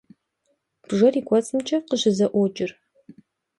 [0.87, 2.71] Бжэр и кӏуэцӏымкӏэ къыщызэӏуокӏыр.